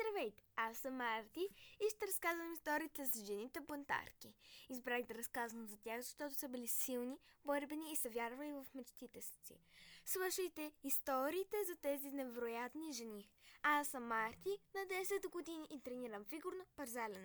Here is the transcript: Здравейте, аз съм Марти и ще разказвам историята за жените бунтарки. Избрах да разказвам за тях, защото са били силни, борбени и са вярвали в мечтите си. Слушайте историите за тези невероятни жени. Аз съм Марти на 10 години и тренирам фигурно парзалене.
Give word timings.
Здравейте, 0.00 0.42
аз 0.56 0.76
съм 0.76 0.94
Марти 0.94 1.48
и 1.80 1.90
ще 1.90 2.06
разказвам 2.06 2.52
историята 2.52 3.06
за 3.06 3.24
жените 3.24 3.60
бунтарки. 3.60 4.34
Избрах 4.68 5.02
да 5.02 5.14
разказвам 5.14 5.66
за 5.66 5.76
тях, 5.76 6.00
защото 6.00 6.34
са 6.34 6.48
били 6.48 6.68
силни, 6.68 7.18
борбени 7.44 7.92
и 7.92 7.96
са 7.96 8.08
вярвали 8.08 8.52
в 8.52 8.66
мечтите 8.74 9.20
си. 9.20 9.60
Слушайте 10.06 10.72
историите 10.84 11.56
за 11.66 11.76
тези 11.76 12.10
невероятни 12.10 12.92
жени. 12.92 13.28
Аз 13.62 13.88
съм 13.88 14.06
Марти 14.06 14.58
на 14.74 14.80
10 14.80 15.30
години 15.30 15.66
и 15.70 15.80
тренирам 15.80 16.24
фигурно 16.24 16.64
парзалене. 16.76 17.24